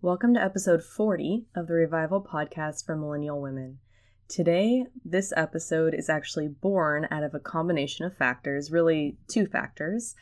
[0.00, 3.80] Welcome to episode 40 of the Revival Podcast for Millennial Women.
[4.28, 10.14] Today, this episode is actually born out of a combination of factors, really, two factors.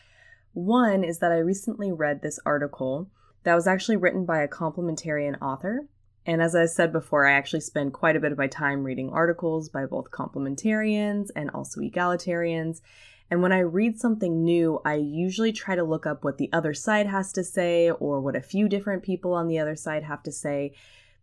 [0.54, 3.10] One is that I recently read this article
[3.42, 5.86] that was actually written by a complementarian author.
[6.24, 9.10] And as I said before, I actually spend quite a bit of my time reading
[9.10, 12.80] articles by both complementarians and also egalitarians.
[13.30, 16.74] And when I read something new, I usually try to look up what the other
[16.74, 20.22] side has to say or what a few different people on the other side have
[20.24, 20.72] to say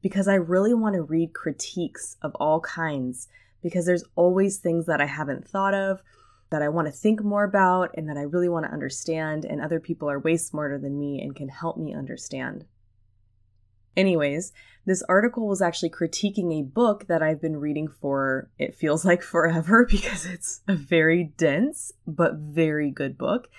[0.02, 3.30] because I really want to read critiques of all kinds
[3.64, 6.04] because there's always things that I haven't thought of
[6.50, 9.60] that I want to think more about and that I really want to understand, and
[9.60, 12.66] other people are way smarter than me and can help me understand.
[13.96, 14.54] Anyways,
[14.86, 19.22] this article was actually critiquing a book that I've been reading for, it feels like
[19.36, 23.50] forever because it's a very dense but very good book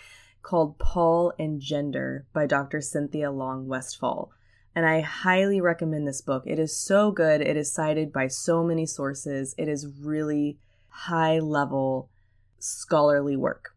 [0.43, 2.81] called Paul and Gender by Dr.
[2.81, 4.31] Cynthia Long Westfall.
[4.77, 6.43] And I highly recommend this book.
[6.47, 7.41] It is so good.
[7.41, 9.55] It is cited by so many sources.
[9.57, 12.11] It is really high level
[12.59, 13.75] scholarly work.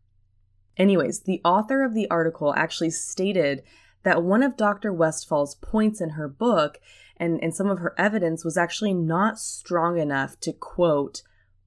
[0.75, 3.63] Anyways, the author of the article actually stated
[4.07, 4.93] that one of Dr.
[4.93, 6.79] Westfall's points in her book
[7.17, 11.23] and, and some of her evidence was actually not strong enough to, quote,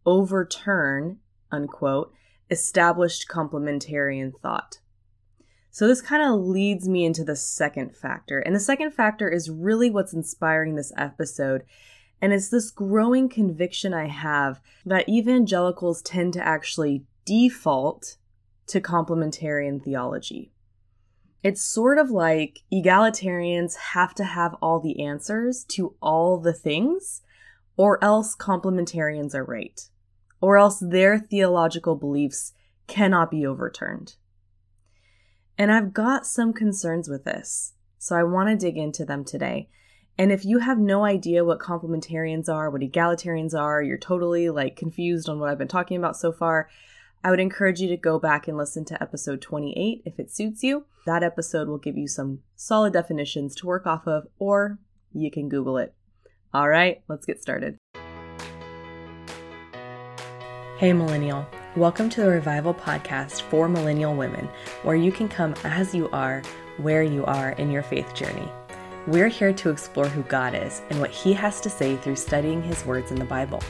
[0.06, 1.18] overturn,
[1.52, 2.14] unquote,
[2.50, 4.78] established complementarian thought.
[5.70, 8.38] So this kind of leads me into the second factor.
[8.38, 11.64] And the second factor is really what's inspiring this episode.
[12.22, 18.16] And it's this growing conviction I have that evangelicals tend to actually default
[18.68, 20.52] to complementarian theology.
[21.42, 27.22] It's sort of like egalitarians have to have all the answers to all the things,
[27.76, 29.80] or else complementarians are right,
[30.40, 32.52] or else their theological beliefs
[32.86, 34.16] cannot be overturned.
[35.56, 39.68] And I've got some concerns with this, so I want to dig into them today.
[40.18, 44.76] And if you have no idea what complementarians are, what egalitarians are, you're totally like
[44.76, 46.68] confused on what I've been talking about so far,
[47.22, 50.62] I would encourage you to go back and listen to episode 28 if it suits
[50.62, 50.86] you.
[51.04, 54.78] That episode will give you some solid definitions to work off of, or
[55.12, 55.94] you can Google it.
[56.54, 57.76] All right, let's get started.
[60.78, 61.46] Hey, Millennial.
[61.76, 64.48] Welcome to the Revival Podcast for Millennial Women,
[64.82, 66.40] where you can come as you are,
[66.78, 68.50] where you are in your faith journey.
[69.06, 72.62] We're here to explore who God is and what He has to say through studying
[72.62, 73.60] His words in the Bible.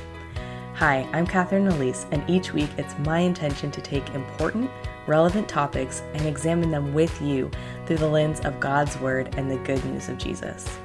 [0.81, 4.71] Hi, I'm Catherine Elise, and each week it's my intention to take important,
[5.07, 7.51] relevant topics and examine them with you
[7.85, 10.79] through the lens of God's Word and the good news of Jesus.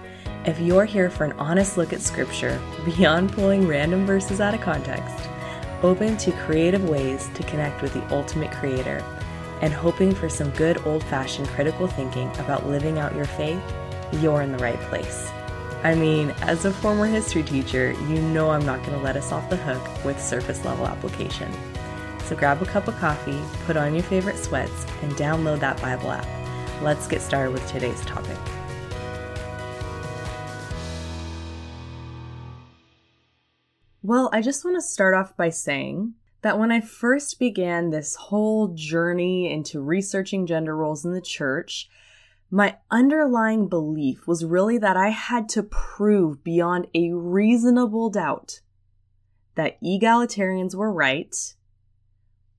[0.44, 4.60] If you're here for an honest look at Scripture, beyond pulling random verses out of
[4.60, 5.30] context,
[5.82, 9.02] open to creative ways to connect with the ultimate Creator,
[9.62, 13.64] and hoping for some good old fashioned critical thinking about living out your faith,
[14.12, 15.32] you're in the right place.
[15.86, 19.32] I mean, as a former history teacher, you know I'm not going to let us
[19.32, 21.54] off the hook with surface level application.
[22.24, 26.10] So grab a cup of coffee, put on your favorite sweats, and download that Bible
[26.10, 26.26] app.
[26.82, 28.36] Let's get started with today's topic.
[34.02, 38.16] Well, I just want to start off by saying that when I first began this
[38.16, 41.90] whole journey into researching gender roles in the church,
[42.56, 48.62] my underlying belief was really that I had to prove beyond a reasonable doubt
[49.56, 51.36] that egalitarians were right,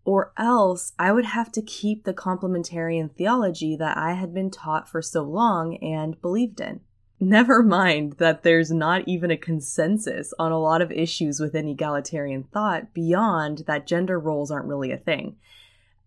[0.05, 4.87] or else I would have to keep the complementarian theology that I had been taught
[4.87, 6.81] for so long and believed in.
[7.19, 12.43] Never mind that there's not even a consensus on a lot of issues within egalitarian
[12.43, 15.37] thought beyond that gender roles aren't really a thing.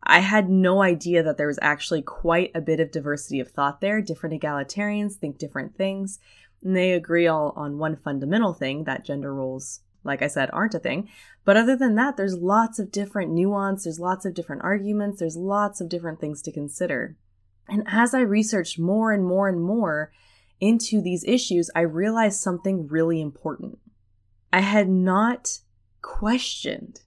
[0.04, 3.82] I had no idea that there was actually quite a bit of diversity of thought
[3.82, 4.02] there.
[4.02, 6.20] Different egalitarians think different things,
[6.64, 10.76] and they agree all on one fundamental thing that gender roles, like I said, aren't
[10.76, 11.10] a thing.
[11.44, 15.38] But other than that, there's lots of different nuance, there's lots of different arguments, there's
[15.38, 17.18] lots of different things to consider.
[17.68, 20.12] And as I researched more and more and more
[20.60, 23.80] into these issues, I realized something really important.
[24.52, 25.60] I had not
[26.02, 27.02] questioned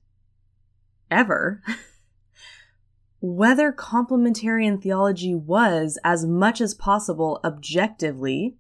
[1.11, 1.63] ever
[3.25, 8.57] whether complementarian theology was, as much as possible, objectively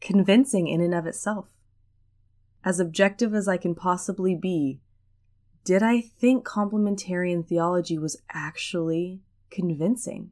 [0.00, 1.48] convincing in and of itself.
[2.64, 4.78] As objective as I can possibly be,
[5.64, 9.20] did I think complementarian theology was actually
[9.50, 10.30] convincing?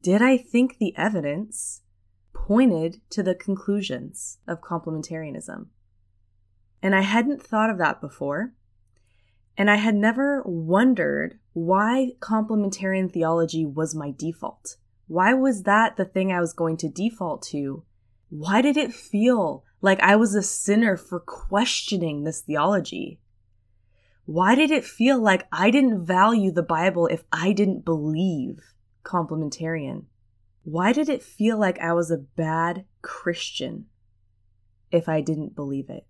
[0.00, 1.82] Did I think the evidence
[2.32, 5.66] pointed to the conclusions of complementarianism?
[6.80, 8.52] And I hadn't thought of that before.
[9.60, 14.76] And I had never wondered why complementarian theology was my default.
[15.06, 17.84] Why was that the thing I was going to default to
[18.30, 23.20] Why did it feel like I was a sinner for questioning this theology?
[24.24, 28.72] Why did it feel like I didn't value the Bible if I didn't believe
[29.04, 30.06] complementarian?
[30.62, 33.88] Why did it feel like I was a bad Christian
[34.90, 36.06] if I didn't believe it?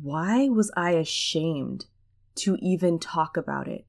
[0.00, 1.86] Why was I ashamed
[2.36, 3.86] to even talk about it,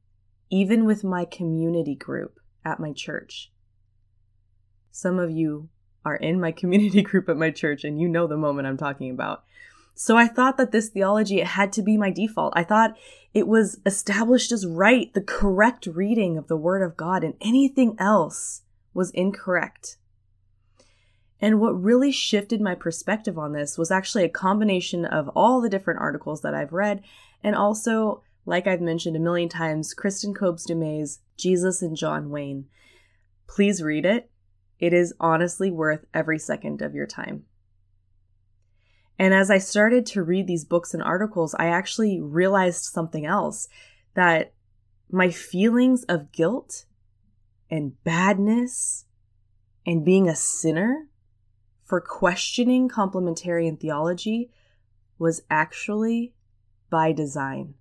[0.49, 3.51] even with my community group at my church?
[4.91, 5.69] Some of you
[6.05, 9.11] are in my community group at my church and you know the moment I'm talking
[9.11, 9.43] about.
[9.95, 12.53] So I thought that this theology it had to be my default.
[12.55, 12.95] I thought
[13.33, 17.95] it was established as right, the correct reading of the word of God and anything
[17.99, 18.61] else
[18.93, 19.97] was incorrect.
[21.39, 25.69] And what really shifted my perspective on this was actually a combination of all the
[25.69, 27.03] different articles that I've read,
[27.43, 32.29] and also, like I've mentioned a million times, Kristen Kobes Du Mez's Jesus and John
[32.29, 32.65] Wayne.
[33.47, 34.31] Please read it.
[34.79, 37.45] It is honestly worth every second of your time.
[39.19, 43.67] And as I started to read these books and articles, I actually realized something else
[44.13, 44.53] that
[45.11, 46.85] my feelings of guilt
[47.69, 49.05] and badness
[49.85, 51.07] and being a sinner
[51.87, 54.51] for questioning complementarian theology
[55.17, 56.33] was actually
[56.89, 57.73] by design.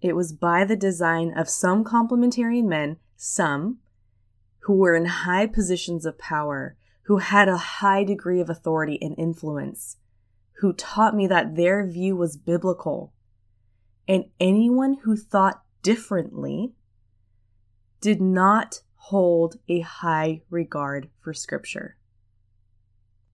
[0.00, 3.78] It was by the design of some complementarian men, some,
[4.62, 9.14] who were in high positions of power, who had a high degree of authority and
[9.16, 9.98] influence,
[10.54, 13.12] who taught me that their view was biblical.
[14.08, 16.74] And anyone who thought differently
[18.00, 21.96] did not hold a high regard for Scripture.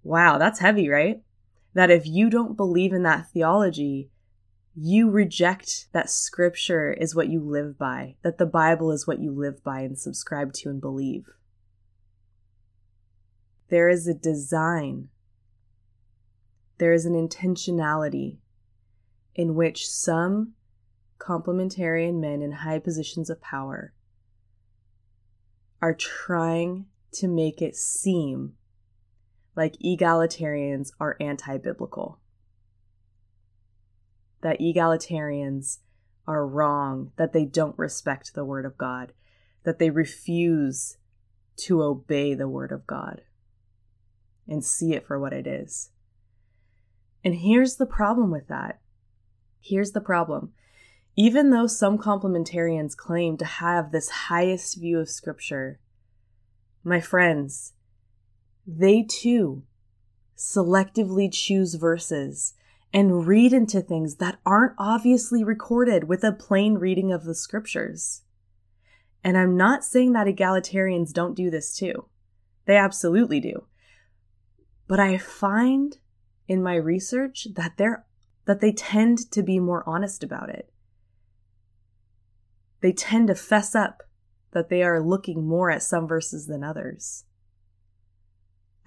[0.09, 1.21] Wow, that's heavy, right?
[1.75, 4.09] That if you don't believe in that theology,
[4.75, 9.31] you reject that Scripture is what you live by, that the Bible is what you
[9.31, 11.27] live by and subscribe to and believe.
[13.69, 15.11] There is a design,
[16.79, 18.39] there is an intentionality
[19.35, 20.55] in which some
[21.19, 23.93] complementarian men in high positions of power
[25.83, 28.55] are trying to make it seem
[29.59, 32.21] like egalitarians are anti biblical.
[34.41, 35.79] That egalitarians
[36.29, 39.13] are wrong, that they don't respect the Word of God,
[39.65, 40.97] that they refuse
[41.57, 43.23] to obey the Word of God
[44.47, 45.91] and see it for what it is.
[47.25, 48.79] And here's the problem with that.
[49.61, 50.53] Here's the problem.
[51.17, 55.81] Even though some complementarians claim to have this highest view of Scripture,
[56.85, 57.73] my friends,
[58.69, 59.63] they too
[60.37, 62.55] selectively choose verses
[62.93, 68.23] and read into things that aren't obviously recorded with a plain reading of the Scriptures.
[69.25, 72.07] And I'm not saying that egalitarians don't do this too.
[72.67, 73.65] They absolutely do.
[74.87, 75.99] But I find
[76.47, 78.05] in my research that they're
[78.45, 80.71] that they tend to be more honest about it
[82.81, 84.03] they tend to fess up
[84.53, 87.25] that they are looking more at some verses than others.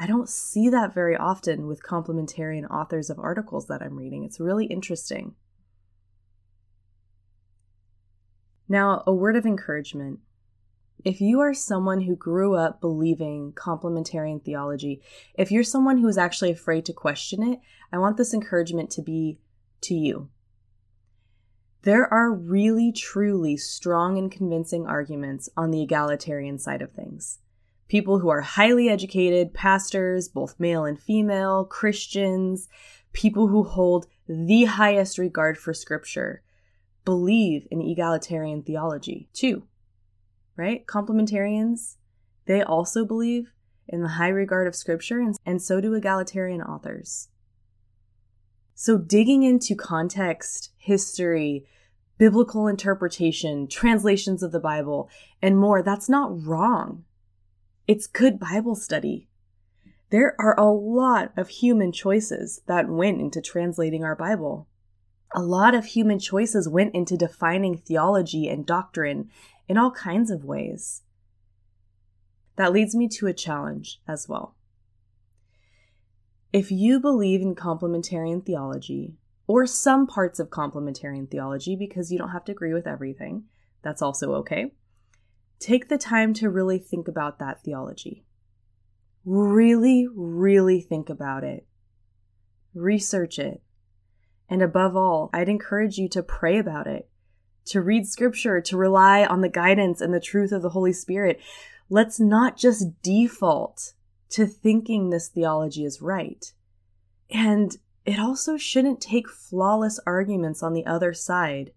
[0.02, 4.24] I don't see that very often with complementarian authors of articles that I'm reading.
[4.24, 5.36] It's really interesting.
[8.68, 10.18] Now, a word of encouragement.
[11.06, 15.04] If you are someone who grew up believing complementarian theology,
[15.36, 17.60] if you're someone who is actually afraid to question it,
[17.94, 19.38] I want this encouragement to be
[19.82, 20.30] to you.
[21.84, 27.38] There are really, truly strong and convincing arguments on the egalitarian side of things.
[27.92, 32.70] People who are highly educated, pastors, both male and female, Christians,
[33.12, 36.42] people who hold the highest regard for scripture,
[37.04, 39.64] believe in egalitarian theology too.
[40.56, 40.88] Right?
[40.88, 41.98] Complementarians,
[42.46, 43.52] they also believe
[43.90, 47.28] in the high regard of scripture, and, and so do egalitarian authors.
[48.74, 51.66] So, digging into context, history,
[52.18, 55.10] biblical interpretation, translations of the Bible,
[55.42, 57.04] and more, that's not wrong.
[57.92, 59.28] It's good Bible study.
[60.12, 64.70] There are a lot of human choices that went into translating our Bible.
[65.36, 69.30] A lot of human choices went into defining theology and doctrine
[69.68, 71.02] in all kinds of ways.
[72.56, 74.56] That leads me to a challenge as well.
[76.54, 79.18] If you believe in complementarian theology,
[79.48, 83.50] or some parts of complementarian theology, because you don't have to agree with everything,
[83.82, 84.72] that's also okay,
[85.62, 88.26] take the time to really think about that theology.
[89.24, 91.66] Really, really think about it.
[92.74, 93.62] Research it.
[94.50, 97.08] And above all, I'd encourage you to pray about it,
[97.68, 101.40] to read scripture, to rely on the guidance and the truth of the Holy Spirit.
[101.90, 103.94] Let's not just default
[104.32, 106.52] to thinking this theology is right.
[107.30, 111.72] And it also shouldn't take flawless arguments on the other side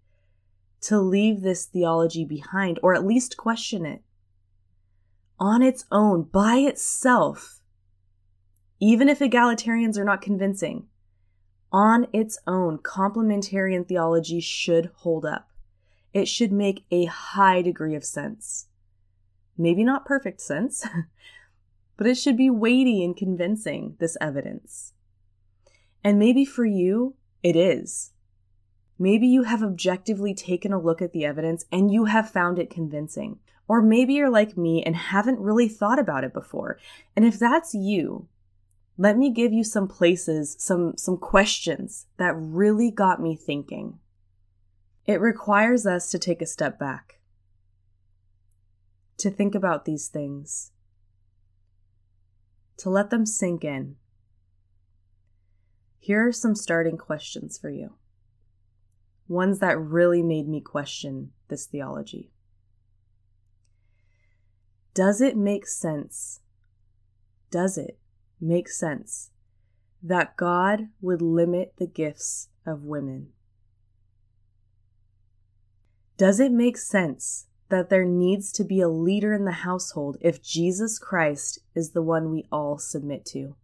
[0.81, 4.01] to leave this theology behind or at least question it.
[5.39, 7.59] On its own, by itself,
[8.79, 10.87] even if egalitarians are not convincing,
[11.71, 15.49] on its own, complementarian theology should hold up.
[16.13, 18.67] It should make a high degree of sense.
[19.57, 20.85] Maybe not perfect sense,
[21.97, 24.93] but it should be weighty and convincing, this evidence.
[26.03, 28.11] And maybe for you, it is.
[28.97, 32.69] Maybe you have objectively taken a look at the evidence and you have found it
[32.69, 33.39] convincing.
[33.67, 36.77] Or maybe you're like me and haven't really thought about it before.
[37.15, 38.27] And if that's you,
[38.97, 43.99] let me give you some places, some, some questions that really got me thinking.
[45.05, 47.19] It requires us to take a step back,
[49.17, 50.71] to think about these things,
[52.77, 53.97] to let them sink in.
[55.99, 57.93] Here are some starting questions for you.
[59.27, 62.31] Ones that really made me question this theology.
[64.93, 66.41] Does it make sense?
[67.51, 67.97] Does it
[68.39, 69.31] make sense
[70.01, 73.29] that God would limit the gifts of women?
[76.17, 80.41] Does it make sense that there needs to be a leader in the household if
[80.41, 83.55] Jesus Christ is the one we all submit to?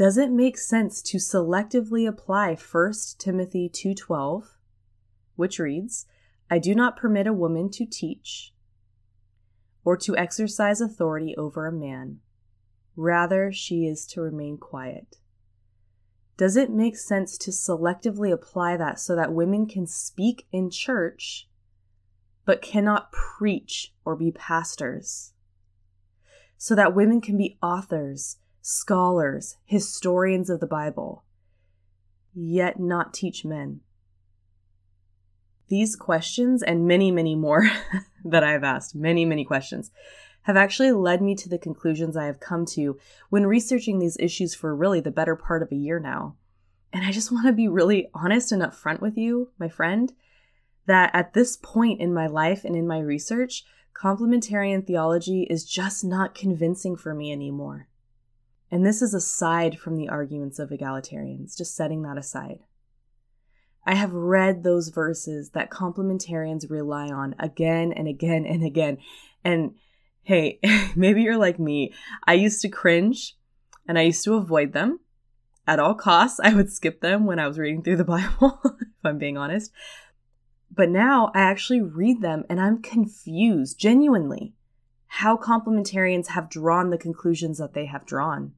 [0.00, 4.56] Does it make sense to selectively apply 1 Timothy 2:12,
[5.36, 6.06] which reads,
[6.50, 8.54] "I do not permit a woman to teach
[9.84, 12.22] or to exercise authority over a man;
[12.96, 15.18] rather she is to remain quiet."
[16.38, 21.46] Does it make sense to selectively apply that so that women can speak in church
[22.46, 25.34] but cannot preach or be pastors?
[26.56, 31.24] So that women can be authors, scholars, historians of the Bible,
[32.34, 33.80] yet not teach men?
[35.68, 37.70] These questions, and many, many more
[38.24, 39.90] that I have asked, many, many questions,
[40.42, 42.98] have actually led me to the conclusions I have come to
[43.28, 46.36] when researching these issues for really the better part of a year now.
[46.92, 50.12] And I just want to be really honest and upfront with you, my friend,
[50.86, 53.64] that at this point in my life and in my research,
[53.94, 57.86] complementarian theology is just not convincing for me anymore.
[58.70, 62.60] And this is aside from the arguments of egalitarians, just setting that aside.
[63.84, 68.98] I have read those verses that complementarians rely on again and again and again.
[69.42, 69.74] And
[70.22, 70.60] hey,
[70.96, 71.92] maybe you're like me.
[72.26, 73.36] I used to cringe
[73.88, 75.00] and I used to avoid them
[75.66, 76.38] at all costs.
[76.40, 79.72] I would skip them when I was reading through the Bible, if I'm being honest.
[80.70, 84.54] But now I actually read them and I'm confused, genuinely,
[85.06, 88.52] how complementarians have drawn the conclusions that they have drawn.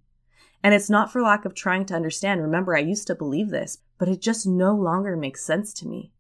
[0.62, 2.40] And it's not for lack of trying to understand.
[2.40, 6.12] Remember, I used to believe this, but it just no longer makes sense to me.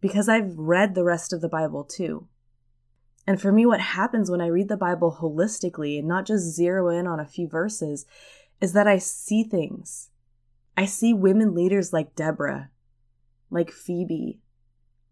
[0.00, 2.26] Because I've read the rest of the Bible too.
[3.26, 6.88] And for me, what happens when I read the Bible holistically and not just zero
[6.88, 8.06] in on a few verses
[8.60, 10.08] is that I see things.
[10.76, 12.70] I see women leaders like Deborah,
[13.50, 14.40] like Phoebe,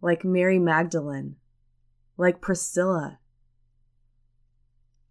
[0.00, 1.36] like Mary Magdalene,
[2.16, 3.18] like Priscilla.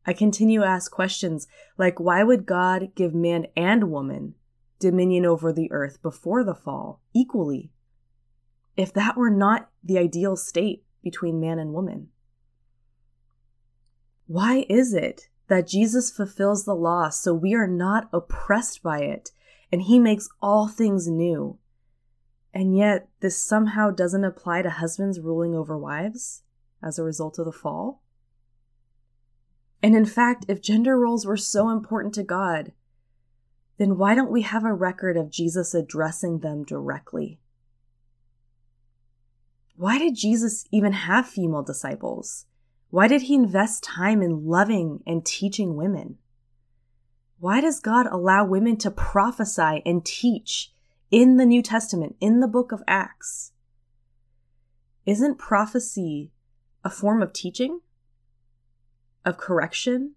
[0.08, 1.48] I continue to ask questions
[1.78, 4.36] like why would God give man and woman
[4.80, 7.72] dominion over the earth before the fall equally
[8.78, 12.08] if that were not the ideal state between man and woman?
[14.28, 19.32] Why is it that Jesus fulfills the law so we are not oppressed by it
[19.74, 21.60] and he makes all things new?
[22.54, 26.44] And yet, this somehow doesn't apply to husbands ruling over wives
[26.82, 28.02] as a result of the fall?
[29.82, 32.72] And in fact, if gender roles were so important to God,
[33.78, 37.40] then why don't we have a record of Jesus addressing them directly?
[39.76, 42.48] Why did Jesus even have female disciples?
[42.90, 46.18] Why did he invest time in loving and teaching women?
[47.40, 50.72] Why does God allow women to prophesy and teach
[51.12, 53.52] in the New Testament, in the book of Acts?
[55.06, 56.32] Isn't prophecy
[56.84, 57.82] a form of teaching?
[59.28, 60.16] Of correction?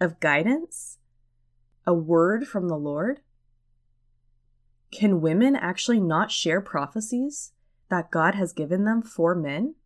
[0.00, 0.98] Of guidance?
[1.86, 3.20] A word from the Lord?
[4.92, 7.52] Can women actually not share prophecies
[7.88, 9.76] that God has given them for men?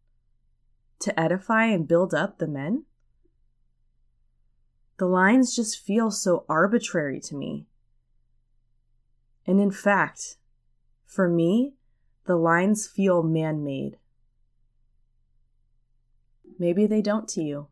[1.02, 2.84] to edify and build up the men?
[4.98, 7.66] The lines just feel so arbitrary to me.
[9.46, 10.36] And in fact,
[11.04, 11.74] for me,
[12.26, 13.98] the lines feel man made.
[16.58, 17.66] Maybe they don't to you.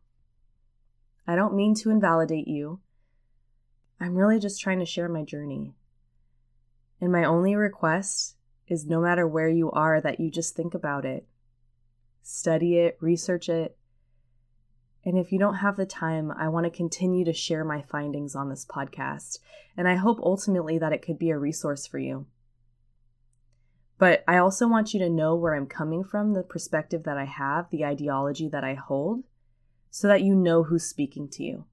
[1.27, 2.79] I don't mean to invalidate you.
[3.99, 5.75] I'm really just trying to share my journey.
[6.99, 8.35] And my only request
[8.67, 11.27] is no matter where you are, that you just think about it,
[12.23, 13.77] study it, research it.
[15.03, 18.35] And if you don't have the time, I want to continue to share my findings
[18.35, 19.39] on this podcast.
[19.75, 22.27] And I hope ultimately that it could be a resource for you.
[23.97, 27.25] But I also want you to know where I'm coming from, the perspective that I
[27.25, 29.23] have, the ideology that I hold,
[29.91, 31.65] so that you know who's speaking to you.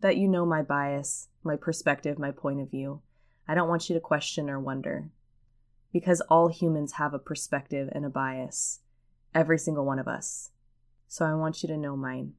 [0.00, 3.02] That you know my bias, my perspective, my point of view.
[3.46, 5.10] I don't want you to question or wonder.
[5.92, 8.80] Because all humans have a perspective and a bias.
[9.34, 10.50] Every single one of us.
[11.08, 12.34] So I want you to know mine.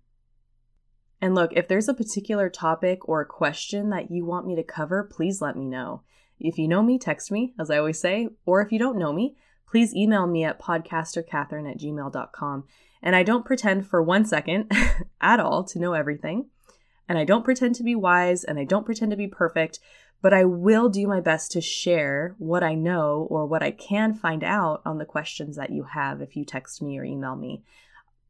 [1.22, 4.64] And look, if there's a particular topic or a question that you want me to
[4.64, 6.02] cover, please let me know.
[6.40, 9.14] If you know me, text me, as I always say, or if you don't know
[9.14, 9.36] me,
[9.68, 12.64] please email me at podcastercatherine at gmail.com.
[13.04, 14.72] And I don't pretend for one second
[15.22, 16.48] at all to know everything.
[17.08, 19.80] And I don't pretend to be wise and I don't pretend to be perfect,
[20.22, 24.14] but I will do my best to share what I know or what I can
[24.14, 27.62] find out on the questions that you have if you text me or email me.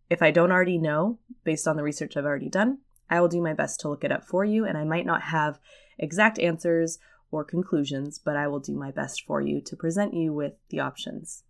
[0.09, 2.79] If I don't already know, based on the research I've already done,
[3.11, 5.21] I will do my best to look it up for you, and I might not
[5.23, 5.59] have
[5.99, 6.97] exact answers
[7.31, 10.79] or conclusions, but I will do my best for you to present you with the
[10.79, 11.43] options.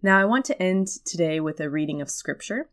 [0.00, 2.70] Now, I want to end today with a reading of scripture.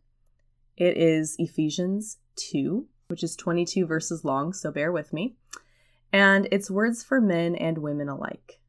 [0.76, 5.34] It is Ephesians 2, which is 22 verses long, so bear with me.
[6.12, 8.60] And it's words for men and women alike.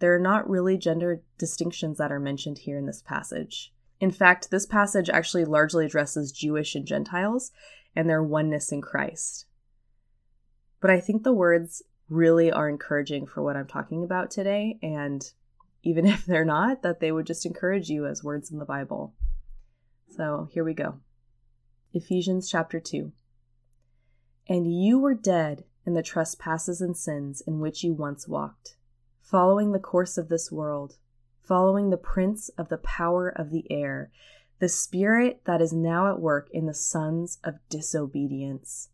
[0.00, 3.72] There are not really gender distinctions that are mentioned here in this passage.
[4.00, 7.52] In fact, this passage actually largely addresses Jewish and Gentiles
[7.96, 9.46] and their oneness in Christ.
[10.82, 14.78] But I think the words really are encouraging for what I'm talking about today.
[14.82, 15.22] And
[15.82, 19.14] even if they're not, that they would just encourage you as words in the Bible.
[20.08, 21.00] So here we go
[21.92, 23.12] Ephesians chapter 2.
[24.48, 28.76] And you were dead in the trespasses and sins in which you once walked,
[29.20, 30.96] following the course of this world,
[31.40, 34.10] following the prince of the power of the air,
[34.58, 38.88] the spirit that is now at work in the sons of disobedience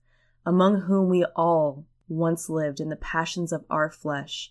[0.49, 4.51] among whom we all once lived in the passions of our flesh,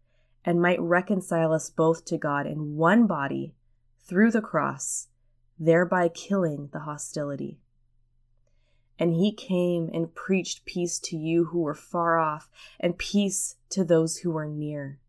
[0.43, 3.53] and might reconcile us both to God in one body
[3.99, 5.07] through the cross,
[5.59, 7.59] thereby killing the hostility.
[8.97, 12.49] And he came and preached peace to you who were far off,
[12.79, 14.99] and peace to those who were near.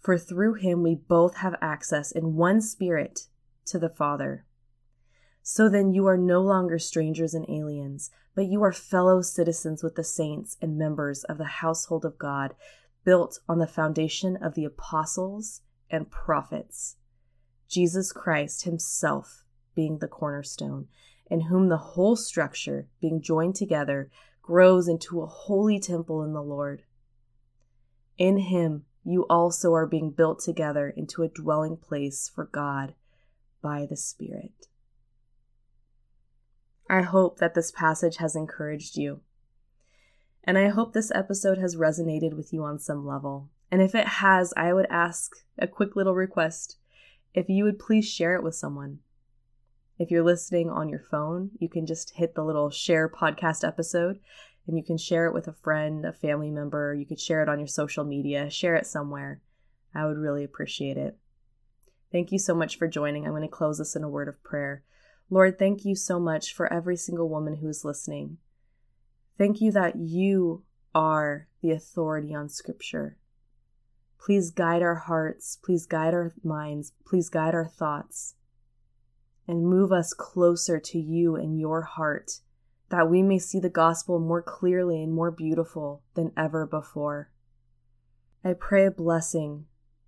[0.00, 3.26] For through him we both have access in one spirit
[3.66, 4.44] to the Father.
[5.42, 9.94] So then you are no longer strangers and aliens, but you are fellow citizens with
[9.94, 12.54] the saints and members of the household of God,
[13.08, 16.96] built on the foundation of the apostles and prophets,
[17.66, 19.44] Jesus Christ Himself
[19.74, 20.88] being the cornerstone,
[21.30, 24.10] in whom the whole structure, being joined together,
[24.42, 26.82] grows into a holy temple in the Lord.
[28.18, 32.92] In Him, you also are being built together into a dwelling place for God
[33.62, 34.66] by the Spirit.
[36.90, 39.22] I hope that this passage has encouraged you.
[40.44, 43.50] And I hope this episode has resonated with you on some level.
[43.70, 46.78] And if it has, I would ask a quick little request
[47.34, 49.00] if you would please share it with someone.
[49.98, 54.20] If you're listening on your phone, you can just hit the little share podcast episode
[54.66, 56.94] and you can share it with a friend, a family member.
[56.94, 59.40] You could share it on your social media, share it somewhere.
[59.94, 61.16] I would really appreciate it.
[62.12, 63.24] Thank you so much for joining.
[63.24, 64.82] I'm going to close this in a word of prayer.
[65.30, 68.38] Lord, thank you so much for every single woman who is listening.
[69.38, 70.64] Thank you that you
[70.96, 73.16] are the authority on Scripture.
[74.18, 78.34] Please guide our hearts, please guide our minds, please guide our thoughts,
[79.46, 82.40] and move us closer to you and your heart,
[82.90, 87.30] that we may see the gospel more clearly and more beautiful than ever before.
[88.44, 89.66] I pray a blessing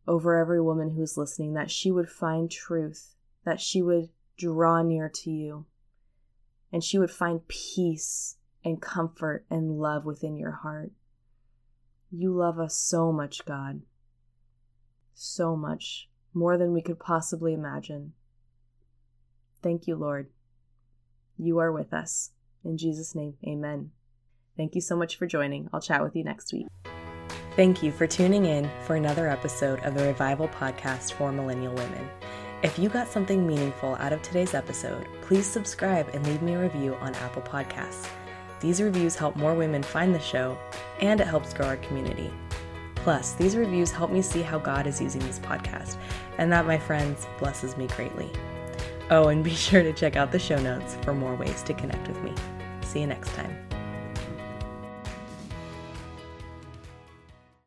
[0.08, 3.14] over every woman who is listening that she would find truth,
[3.44, 5.66] that she would draw near to you,
[6.72, 10.92] and she would find peace and comfort and love within your heart.
[12.10, 13.82] You love us so much, God.
[15.14, 18.12] So much, more than we could possibly imagine.
[19.62, 20.28] Thank you, Lord.
[21.38, 22.30] You are with us.
[22.64, 23.90] In Jesus' name, amen.
[24.56, 25.68] Thank you so much for joining.
[25.72, 26.66] I'll chat with you next week.
[27.56, 32.08] Thank you for tuning in for another episode of the Revival Podcast for Millennial Women.
[32.62, 36.60] If you got something meaningful out of today's episode, please subscribe and leave me a
[36.60, 38.08] review on Apple Podcasts.
[38.60, 40.58] These reviews help more women find the show,
[41.00, 42.30] and it helps grow our community.
[42.94, 45.96] Plus, these reviews help me see how God is using this podcast,
[46.36, 48.30] and that, my friends, blesses me greatly.
[49.10, 52.06] Oh, and be sure to check out the show notes for more ways to connect
[52.06, 52.34] with me.
[52.82, 53.69] See you next time.